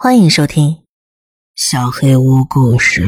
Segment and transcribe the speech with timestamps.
[0.00, 0.74] 欢迎收听
[1.56, 3.06] 《小黑屋故事》。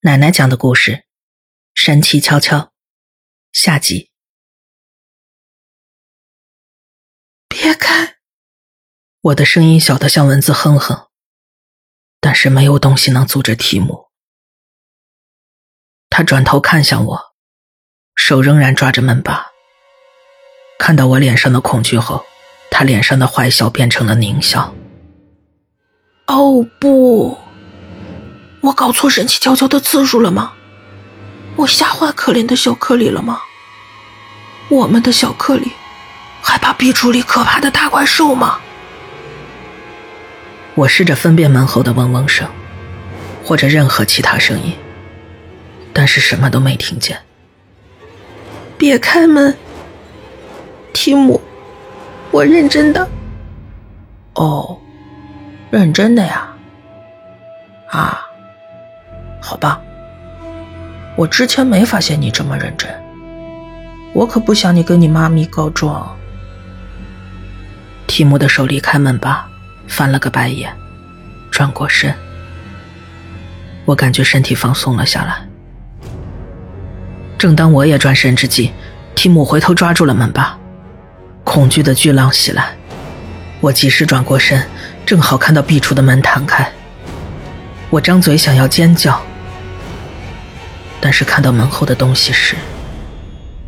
[0.00, 0.90] 奶奶讲的故事，
[1.72, 2.58] 《神奇悄悄》
[3.52, 4.10] 下集。
[7.46, 8.16] 别开！
[9.20, 11.08] 我的声音小得像蚊子哼哼，
[12.18, 14.10] 但是没有东西能阻止提姆。
[16.10, 17.34] 他转头看向我，
[18.16, 19.52] 手仍然抓着门把。
[20.76, 22.26] 看到我脸上的恐惧后，
[22.76, 24.74] 他脸上的坏笑变成了狞笑。
[26.26, 27.38] 哦不！
[28.62, 30.54] 我搞错神奇悄悄的次数了吗？
[31.54, 33.40] 我吓坏可怜的小克里了吗？
[34.68, 35.70] 我们的小克里
[36.42, 38.58] 害怕壁橱里可怕的大怪兽吗？
[40.74, 42.48] 我试着分辨门后的嗡嗡声，
[43.44, 44.76] 或者任何其他声音，
[45.92, 47.16] 但是什么都没听见。
[48.76, 49.56] 别开门！
[50.92, 51.40] 提姆，
[52.34, 53.08] 我认真的。
[54.34, 54.76] 哦，
[55.70, 56.48] 认真的呀。
[57.86, 58.26] 啊，
[59.40, 59.80] 好吧。
[61.14, 62.90] 我之前没发现你这么认真。
[64.12, 66.12] 我可不想你跟你妈咪告状。
[68.08, 69.48] 提姆的手离开门把，
[69.86, 70.74] 翻了个白眼，
[71.52, 72.12] 转过身。
[73.84, 75.36] 我感觉身体放松了下来。
[77.38, 78.72] 正当我也转身之际，
[79.14, 80.58] 提姆回头抓住了门把。
[81.44, 82.76] 恐惧的巨浪袭来，
[83.60, 84.68] 我及时转过身，
[85.06, 86.72] 正好看到壁橱的门弹开。
[87.90, 89.22] 我张嘴想要尖叫，
[91.00, 92.56] 但是看到门后的东西时，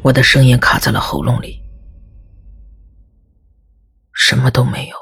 [0.02, 1.62] 我的声音卡在了喉咙里。
[4.12, 4.96] 什么都没有，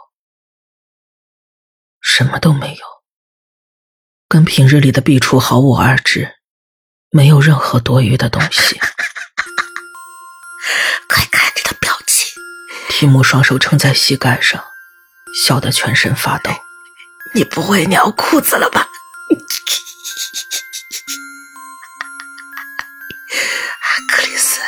[2.02, 2.84] 什么都没有，
[4.28, 6.34] 跟平日里的壁橱毫无二致，
[7.10, 8.78] 没有任何多余的东西。
[12.96, 14.62] 提姆双手撑在膝盖上，
[15.36, 16.52] 笑得全身发抖。
[17.34, 18.86] 你不会尿裤子了吧？
[24.08, 24.60] 克里斯，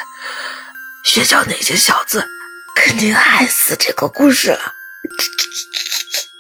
[1.05, 2.27] 学校那些小子
[2.75, 4.73] 肯定爱死这个故事了。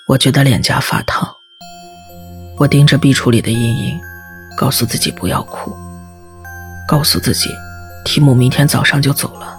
[0.08, 1.32] 我觉得脸颊发烫。
[2.58, 4.00] 我盯着壁橱里的阴影，
[4.58, 5.72] 告诉自己不要哭，
[6.88, 7.48] 告诉自己，
[8.04, 9.55] 提姆明天早上就走了。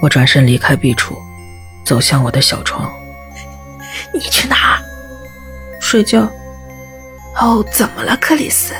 [0.00, 1.14] 我转身离开壁橱，
[1.84, 2.90] 走向我的小床。
[4.14, 4.82] 你去哪儿？
[5.80, 6.30] 睡觉。
[7.36, 8.74] 哦，怎么了，克里斯？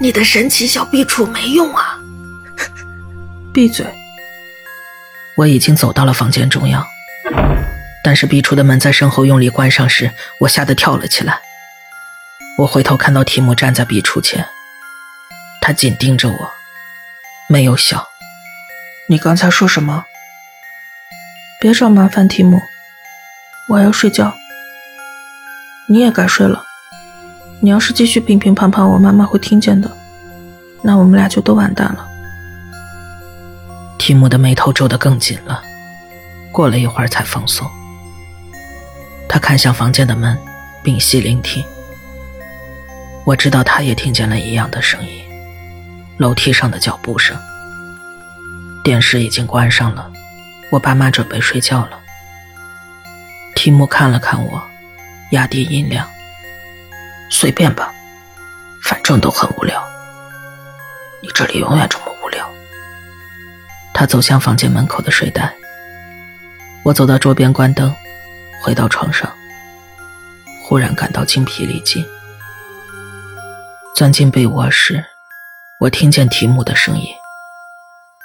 [0.00, 1.98] 你的神奇小壁橱没用啊！
[3.52, 3.86] 闭嘴！
[5.36, 6.84] 我已经走到了房间中央，
[8.02, 11.40] 但是壁橱的门在身后用力关上时，我吓得跳了起来。
[12.58, 14.46] 我回头看到提姆站在壁橱前，
[15.60, 16.52] 他紧盯着我，
[17.48, 18.08] 没有笑。
[19.08, 20.04] 你刚才说什么？
[21.62, 22.60] 别找麻烦，提姆，
[23.68, 24.34] 我要睡觉。
[25.86, 26.64] 你也该睡了。
[27.60, 29.88] 你要是继续乒乒乓乓，我妈妈会听见的，
[30.82, 32.04] 那我们俩就都完蛋了。
[33.96, 35.62] 提姆的眉头皱得更紧了，
[36.50, 37.64] 过了一会儿才放松。
[39.28, 40.36] 他看向房间的门，
[40.82, 41.64] 屏息聆听。
[43.24, 45.22] 我知道他也听见了一样的声音，
[46.16, 47.38] 楼梯上的脚步声。
[48.82, 50.11] 电视已经关上了。
[50.72, 52.00] 我爸妈准备睡觉了。
[53.54, 54.62] 提姆看了看我，
[55.32, 56.08] 压低音量
[57.30, 57.92] ：“随便吧，
[58.82, 59.86] 反正都很无聊。
[61.20, 62.50] 你这里永远这么无聊。”
[63.92, 65.54] 他走向房间门口的睡袋。
[66.84, 67.94] 我走到桌边关灯，
[68.62, 69.30] 回到床上，
[70.62, 72.02] 忽然感到精疲力尽。
[73.94, 75.04] 钻进被窝时，
[75.80, 77.08] 我听见提姆的声音，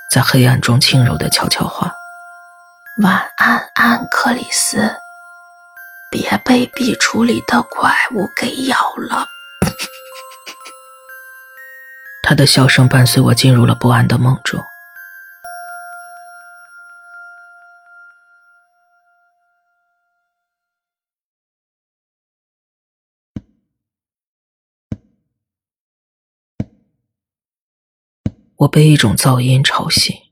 [0.09, 1.94] 在黑暗中轻柔的悄悄话。
[3.03, 4.80] 晚安，安克里斯，
[6.09, 9.28] 别被壁橱里的怪物给咬了。
[12.28, 14.59] 他的笑声伴随我进入了不安的梦中。
[28.56, 30.26] 我被一种噪音吵醒。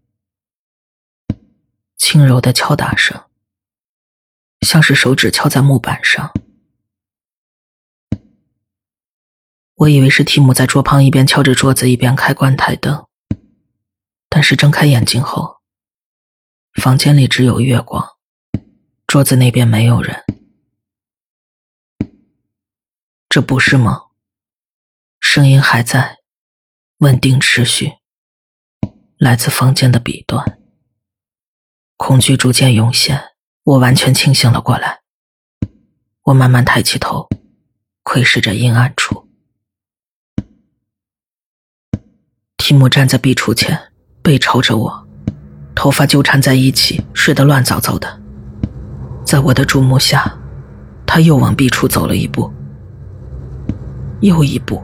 [2.07, 3.19] 轻柔的敲打声，
[4.61, 6.31] 像是手指敲在木板上。
[9.73, 13.07] 我以为是提姆在桌旁一边敲着桌子一边开关台灯，
[14.29, 15.61] 但是睁开眼睛后，
[16.79, 18.07] 房间里只有月光，
[19.07, 20.23] 桌子那边没有人。
[23.27, 23.99] 这不是梦，
[25.19, 26.19] 声音还在，
[26.99, 27.93] 稳定持续，
[29.17, 30.61] 来自房间的彼端。
[31.97, 33.21] 恐惧逐渐涌现，
[33.63, 34.99] 我完全清醒了过来。
[36.23, 37.29] 我慢慢抬起头，
[38.03, 39.29] 窥视着阴暗处。
[42.57, 43.79] 提姆站在壁橱前，
[44.21, 45.07] 背朝着我，
[45.73, 48.19] 头发纠缠在一起，睡得乱糟糟的。
[49.23, 50.37] 在我的注目下，
[51.05, 52.51] 他又往壁橱走了一步，
[54.19, 54.83] 又一步。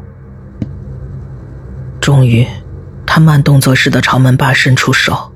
[2.00, 2.48] 终于，
[3.06, 5.31] 他慢动作似的朝门把伸出手。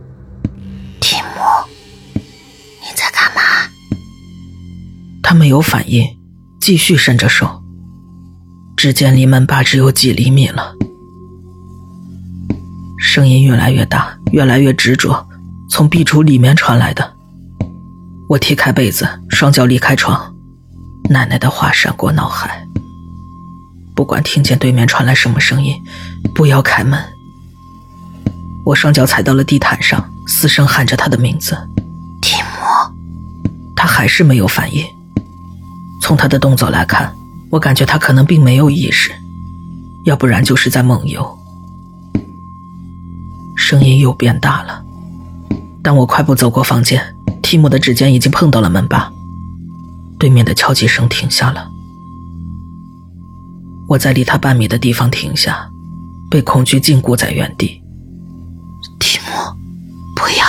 [5.35, 6.07] 没有反应，
[6.59, 7.61] 继续伸着手。
[8.75, 10.73] 只见离门把只有几厘米了。
[12.97, 15.25] 声音越来越大，越来越执着，
[15.69, 17.13] 从壁橱里面传来的。
[18.27, 20.33] 我踢开被子，双脚离开床，
[21.09, 22.65] 奶奶的话闪过脑海。
[23.95, 25.73] 不管听见对面传来什么声音，
[26.33, 26.99] 不要开门。
[28.65, 31.55] 我双脚踩到了地毯上，嘶声喊着他的名字，
[32.21, 32.93] 提莫。
[33.75, 34.83] 他还是没有反应。
[36.05, 37.11] 从他的动作来看，
[37.49, 39.11] 我感觉他可能并没有意识，
[40.03, 41.35] 要不然就是在梦游。
[43.55, 44.83] 声音又变大了。
[45.81, 47.01] 当我快步走过房间，
[47.41, 49.11] 提姆的指尖已经碰到了门把，
[50.19, 51.67] 对面的敲击声停下了。
[53.87, 55.67] 我在离他半米的地方停下，
[56.29, 57.81] 被恐惧禁锢在原地。
[58.99, 59.31] 提姆，
[60.15, 60.45] 不要！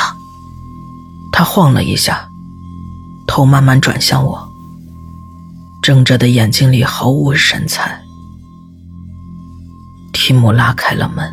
[1.32, 2.29] 他晃了一下，
[3.26, 4.45] 头慢慢转向我，
[5.87, 8.03] 睁着的眼睛里毫无神采。
[10.12, 11.33] 提姆拉开了门。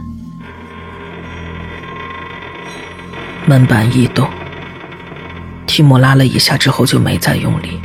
[3.48, 4.30] 门板一动，
[5.66, 7.82] 提姆拉了一下之后就没再用力，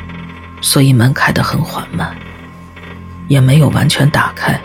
[0.61, 2.15] 所以门开得很缓慢，
[3.29, 4.61] 也没有完全打开，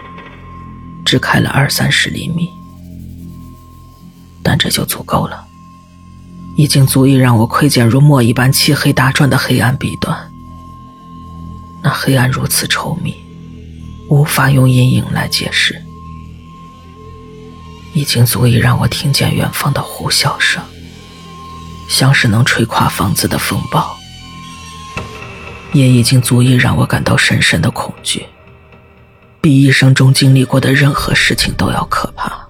[1.06, 2.50] 只开了二三十厘米。
[4.44, 5.42] 但这就足够了，
[6.58, 10.33] 已经足以让我窥见如墨一般漆黑大转的黑暗彼端。
[11.84, 13.14] 那黑暗如此稠密，
[14.10, 15.80] 无法用阴影来解释，
[17.94, 20.64] 已经足以让我听见远方的呼啸声。
[21.90, 23.96] 像是能吹垮房子的风暴，
[25.74, 28.26] 也已经足以让我感到深深的恐惧，
[29.42, 32.48] 比一生中经历过的任何事情都要可怕。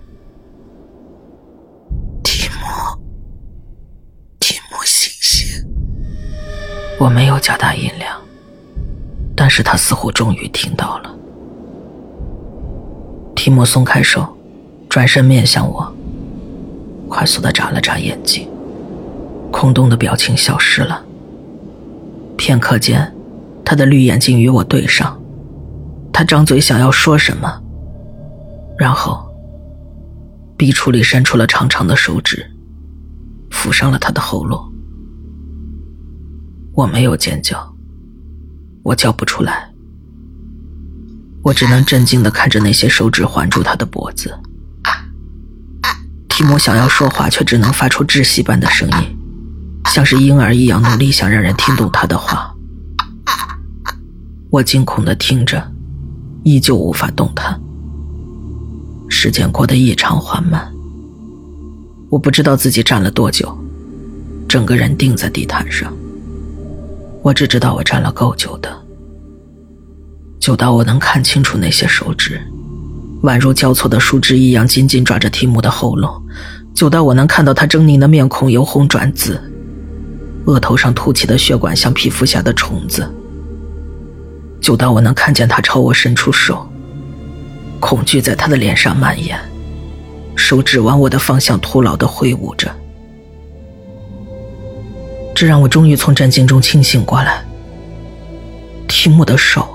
[2.24, 2.56] 提姆，
[4.40, 5.66] 提姆，醒醒！
[7.00, 8.23] 我没有加大音量，
[9.44, 11.13] 但是他似乎终于听到了。
[13.36, 14.25] 提姆松开手，
[14.88, 15.94] 转身面向我，
[17.10, 18.48] 快速的眨了眨眼睛。
[19.51, 21.04] 空洞的表情消失了。
[22.38, 23.13] 片刻间，
[23.66, 25.22] 他的绿眼睛与我对上，
[26.13, 27.62] 他张嘴想要说什么，
[28.78, 29.25] 然后，
[30.56, 32.50] 壁橱里伸出了长长的手指，
[33.51, 34.72] 抚上了他的喉咙。
[36.74, 37.73] 我没有尖叫，
[38.84, 39.70] 我叫不出来，
[41.42, 44.38] 我只能震惊的看着那些手指环住他的脖子。
[46.28, 49.18] 提姆想要说话，却只能发出窒息般的声音。
[49.86, 52.54] 像是婴儿一样努力想让人听懂他的话，
[54.50, 55.72] 我惊恐的听着，
[56.44, 57.60] 依旧无法动弹。
[59.08, 60.74] 时间过得异常缓慢，
[62.10, 63.56] 我不知道自己站了多久，
[64.48, 65.94] 整个人定在地毯上。
[67.24, 68.70] 我只知道我站了够久的，
[70.42, 72.42] 久到我能看清楚那些手指，
[73.22, 76.22] 宛如交错的树枝一样紧紧抓着提姆的喉咙，
[76.74, 79.42] 久到我能看到他狰狞的面孔由红转紫。
[80.48, 83.10] 额头上凸起的血管像皮肤下的虫子，
[84.60, 86.68] 久到我能看见他朝我伸出手，
[87.80, 89.39] 恐惧在他的脸上蔓延，
[90.36, 92.70] 手指往我的方向徒劳的挥舞着，
[95.36, 97.44] 这让我终于从震惊中清醒过来。
[98.88, 99.68] 提姆的手，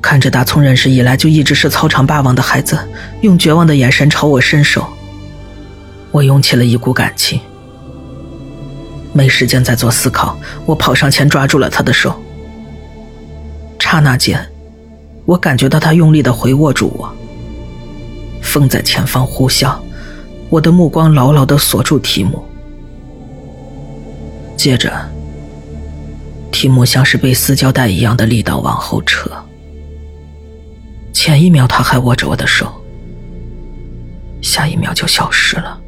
[0.00, 2.78] 看着打从认识以来就一直是操场霸王的孩子，
[3.22, 4.86] 用绝望的眼神朝我伸手，
[6.12, 7.40] 我涌起了一股感情。
[9.12, 12.14] 没时间再做思考，我跑上前抓住了他的手。
[13.80, 14.46] 刹那间，
[15.24, 17.12] 我感觉到他用力的回握住我。
[18.42, 19.74] 风在前方呼啸，
[20.50, 22.44] 我的目光牢牢的锁住提姆。
[24.56, 24.90] 接着，
[26.50, 29.30] 提姆像是被撕胶带一样的力道往后撤。
[31.12, 32.72] 前一秒他还握着我的手，
[34.42, 35.80] 下一秒就消失了。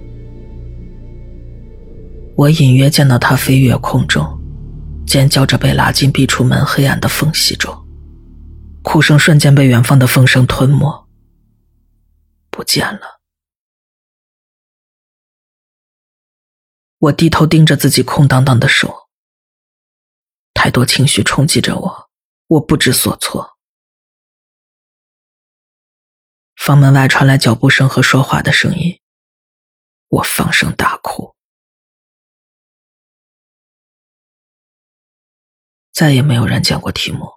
[2.36, 4.24] 我隐约见到他飞越空中，
[5.06, 7.74] 尖叫着被拉进壁橱门黑暗的缝隙中，
[8.82, 11.06] 哭声瞬间被远方的风声吞没，
[12.50, 13.17] 不见了。
[16.98, 19.08] 我低头盯着自己空荡荡的手，
[20.52, 22.10] 太多情绪冲击着我，
[22.48, 23.56] 我不知所措。
[26.56, 29.00] 房门外传来脚步声和说话的声音，
[30.08, 31.36] 我放声大哭，
[35.92, 37.30] 再也没有人见过提姆，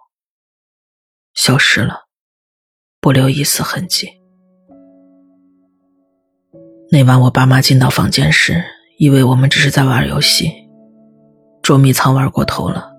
[1.34, 2.08] 消失了，
[2.98, 4.20] 不留一丝痕迹。
[6.90, 8.81] 那晚我爸妈进到房间时。
[8.98, 10.52] 以为我们只是在玩游戏，
[11.62, 12.92] 捉迷藏玩过头了。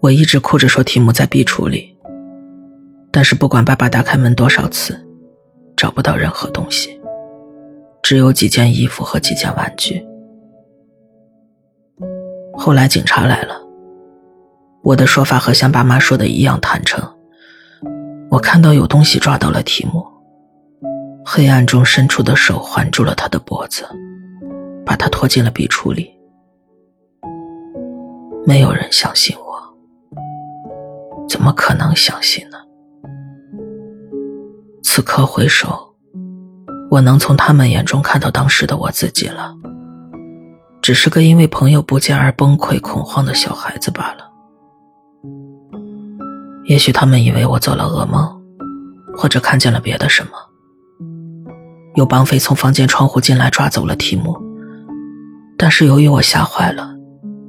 [0.00, 1.96] 我一直哭着说题目在壁橱里，
[3.10, 4.98] 但是不管爸爸打开门多少次，
[5.76, 7.00] 找不到任何东西，
[8.02, 10.04] 只有几件衣服和几件玩具。
[12.54, 13.60] 后来警察来了，
[14.82, 17.02] 我的说法和像爸妈说的一样坦诚。
[18.30, 20.04] 我看到有东西抓到了题目，
[21.24, 23.88] 黑暗中伸出的手环住了他的脖子。
[24.88, 26.10] 把他拖进了壁橱里，
[28.46, 29.60] 没有人相信我，
[31.28, 32.56] 怎么可能相信呢？
[34.82, 35.94] 此刻回首，
[36.90, 39.54] 我能从他们眼中看到当时的我自己了，
[40.80, 44.26] 只是个因为朋友不见而崩溃恐慌的小孩子罢了。
[46.64, 48.26] 也许他们以为我做了噩梦，
[49.14, 50.30] 或者看见了别的什么，
[51.94, 54.47] 有绑匪从房间窗户进来抓走了提姆。
[55.58, 56.88] 但是由于我吓坏了，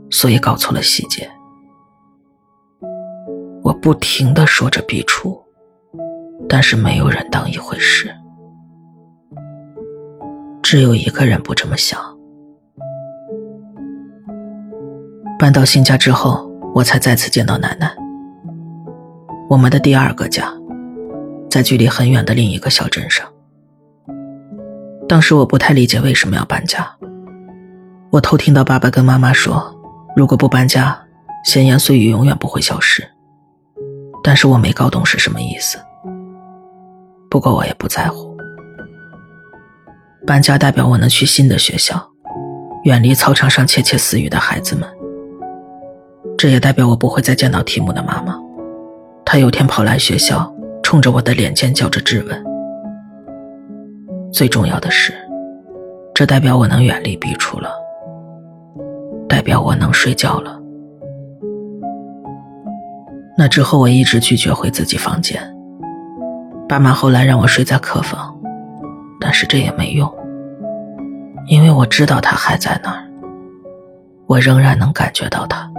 [0.09, 1.29] 所以搞错了细节。
[3.61, 5.39] 我不停的说着笔触，
[6.49, 8.11] 但是没有人当一回事。
[10.63, 11.99] 只有一个人不这么想。
[15.37, 17.95] 搬到新家之后，我才再次见到奶奶。
[19.47, 20.51] 我们的第二个家，
[21.49, 23.27] 在距离很远的另一个小镇上。
[25.07, 26.91] 当时我不太理解为什么要搬家。
[28.11, 29.71] 我偷听到爸爸跟妈妈说，
[30.15, 30.99] 如果不搬家，
[31.45, 33.07] 闲言碎语永远不会消失。
[34.23, 35.77] 但是我没搞懂是什么意思。
[37.29, 38.35] 不过我也不在乎。
[40.25, 42.03] 搬家代表我能去新的学校，
[42.83, 44.89] 远离操场上窃窃私语的孩子们。
[46.35, 48.35] 这也代表我不会再见到提姆的妈妈。
[49.23, 50.51] 她有天跑来学校，
[50.81, 52.43] 冲着我的脸尖叫着质问。
[54.33, 55.13] 最重要的是，
[56.15, 57.69] 这代表我能远离壁橱了。
[59.29, 60.59] 代表我能睡觉了。
[63.37, 65.39] 那之后，我一直拒绝回自己房间。
[66.67, 68.35] 爸妈后来让我睡在客房，
[69.21, 70.11] 但是这也没用，
[71.47, 73.07] 因为我知道他还在那儿。
[74.27, 75.71] 我仍然能感觉到他。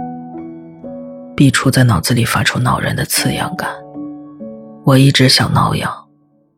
[1.35, 3.69] 壁橱在脑子里发出恼人的刺痒感。
[4.83, 5.91] 我一直想挠痒，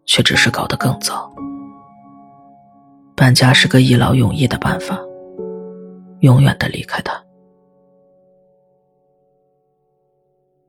[0.06, 1.30] 却只是搞得更糟。
[3.16, 4.98] 搬家是个一劳永逸的办法。
[6.24, 7.22] 永远的离开他。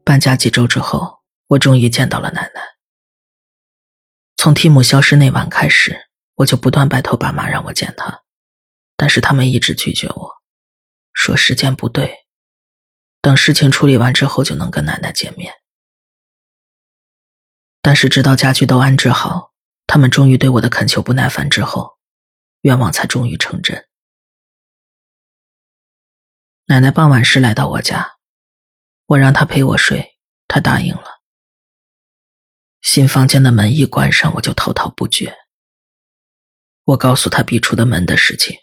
[0.05, 2.61] 搬家几周之后，我终于见到了奶奶。
[4.37, 8.23] 从蒂姆消失那晚开始，我就不断拜托爸妈让我见他，
[8.97, 10.33] 但是他们一直拒绝我，
[11.13, 12.27] 说时间不对，
[13.23, 15.55] 等事情处理完之后就能跟奶奶见面。
[17.81, 19.53] 但是直到家具都安置好，
[19.87, 21.93] 他们终于对我的恳求不耐烦之后，
[22.63, 23.87] 愿望才终于成真。
[26.67, 28.17] 奶奶傍晚时来到我家，
[29.05, 30.17] 我让她陪我睡，
[30.49, 31.21] 她答应了。
[32.81, 35.37] 新房间的门一关上，我就滔滔不绝。
[36.85, 38.57] 我告诉她壁橱的门的事情，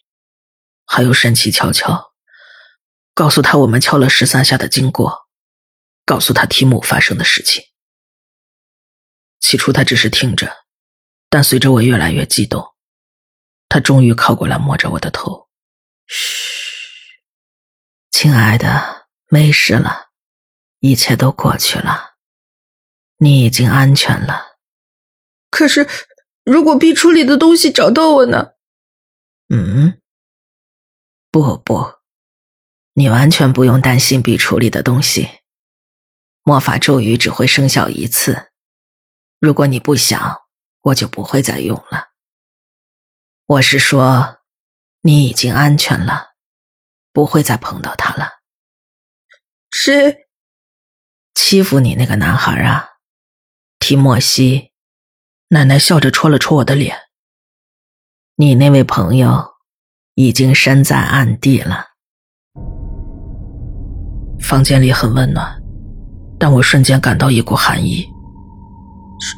[0.83, 2.13] 还有神奇敲敲，
[3.13, 5.27] 告诉她我们敲了十三下的经过，
[6.03, 7.63] 告诉她提姆发生的事情。
[9.39, 10.51] 起初她只是听着，
[11.29, 12.73] 但随着我越来越激动，
[13.69, 15.50] 她终于靠过来摸着我的头，
[18.23, 20.11] 亲爱的，没事了，
[20.77, 22.17] 一切都过去了，
[23.17, 24.59] 你已经安全了。
[25.49, 25.89] 可是，
[26.43, 28.51] 如果壁橱里的东西找到我呢？
[29.49, 29.99] 嗯，
[31.31, 31.95] 不不，
[32.93, 35.27] 你完全不用担心壁橱里的东西。
[36.43, 38.51] 魔法咒语只会生效一次，
[39.39, 40.43] 如果你不想，
[40.81, 42.09] 我就不会再用了。
[43.47, 44.41] 我是说，
[45.01, 46.30] 你已经安全了。
[47.13, 48.29] 不会再碰到他了。
[49.71, 50.27] 谁
[51.33, 52.89] 欺负你那个男孩啊？
[53.79, 54.71] 提莫西。
[55.49, 56.97] 奶奶笑着戳了戳我的脸。
[58.35, 59.55] 你那位朋友
[60.13, 61.87] 已经身在暗地了。
[64.39, 65.61] 房间里很温暖，
[66.39, 68.07] 但我瞬间感到一股寒意。
[69.19, 69.35] 什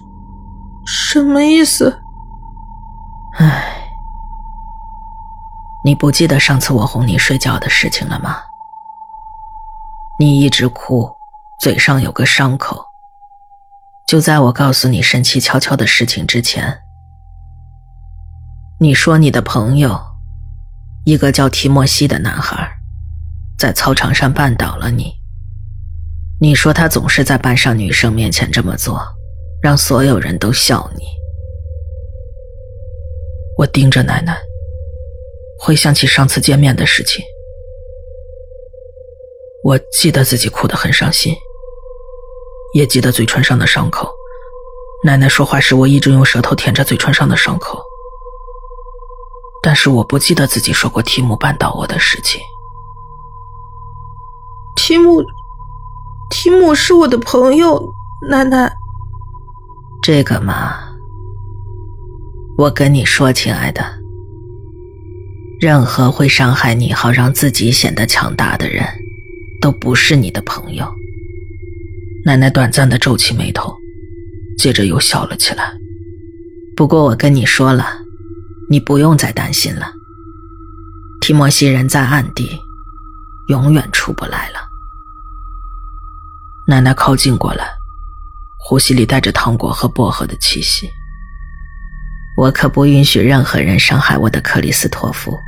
[0.86, 2.00] 什么意思？
[3.38, 3.83] 唉。
[5.86, 8.38] 你不记得上次我哄你睡觉的事情了吗？
[10.18, 11.12] 你一直哭，
[11.60, 12.86] 嘴上有个伤口。
[14.08, 16.80] 就在我告诉你神奇悄悄的事情之前，
[18.80, 20.00] 你说你的朋友，
[21.04, 22.70] 一个叫提莫西的男孩，
[23.58, 25.14] 在操场上绊倒了你。
[26.40, 29.02] 你说他总是在班上女生面前这么做，
[29.62, 31.04] 让所有人都笑你。
[33.58, 34.38] 我盯着奶奶，
[35.66, 37.24] 回想起上次见面的事情。
[39.64, 41.34] 我记得自己哭得很伤心，
[42.74, 44.14] 也记得嘴唇上的伤口。
[45.06, 47.82] 奶奶说话时，我一直用舌头舔着嘴唇上的伤口。
[49.62, 52.42] 但是我不记得自己说过提姆绊倒我的事情。
[54.76, 55.24] 提姆，
[56.30, 57.94] 提姆是我的朋友，
[58.30, 58.76] 奶奶。
[60.02, 60.90] 这个嘛，
[62.58, 63.82] 我跟你说，亲爱的，
[65.64, 68.86] 任何会伤害你好让自己显得强大的人。
[69.62, 70.94] 都不是你的朋友。
[72.26, 73.74] 奶奶短暂的皱起眉头，
[74.58, 75.72] 接着又笑了起来。
[76.76, 77.88] 不过我跟你说了，
[78.70, 79.90] 你不用再担心了。
[81.22, 82.60] 提莫西人在暗地，
[83.48, 84.60] 永远出不来了。
[86.68, 87.70] 奶奶靠近过来，
[88.60, 90.90] 呼吸里带着糖果和薄荷的气息。
[92.36, 95.40] 我可不允许任何人伤害我的克里斯托夫，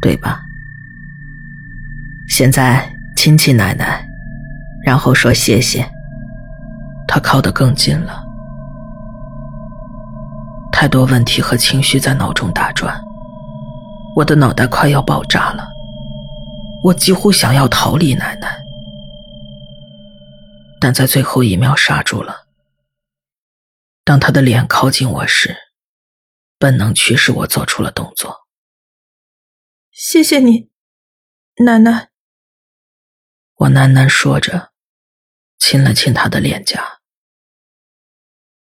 [0.00, 0.42] 对吧？
[2.28, 2.92] 现在。
[3.18, 4.06] 亲亲奶奶，
[4.84, 5.90] 然后说谢谢。
[7.08, 8.22] 他靠得更近了。
[10.70, 13.02] 太多问题和情绪在脑中打转，
[14.14, 15.66] 我的脑袋快要爆炸了。
[16.84, 18.62] 我几乎想要逃离奶奶，
[20.78, 22.44] 但在最后一秒刹住了。
[24.04, 25.56] 当他的脸靠近我时，
[26.58, 28.45] 本能驱使我做出了动作。
[29.98, 30.68] 谢谢你，
[31.64, 32.10] 奶奶。
[33.54, 34.72] 我喃喃说着，
[35.58, 37.00] 亲了亲他的脸颊。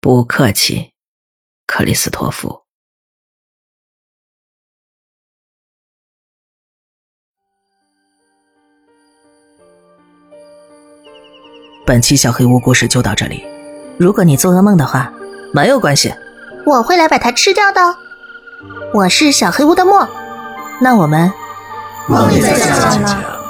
[0.00, 0.94] 不客气，
[1.64, 2.64] 克里斯托夫。
[11.86, 13.44] 本期小黑屋故事就到这里。
[13.96, 15.12] 如果你做噩梦的话，
[15.54, 16.12] 没有关系，
[16.66, 17.80] 我会来把它吃掉的。
[18.92, 20.04] 我是小黑屋的墨，
[20.82, 21.32] 那我们
[22.08, 22.66] 梦里再见
[23.02, 23.41] 了。